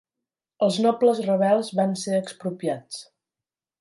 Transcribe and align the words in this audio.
Els 0.67 0.77
nobles 0.85 1.21
rebels 1.27 1.69
van 1.81 1.93
ser 2.05 2.17
expropiats. 2.21 3.03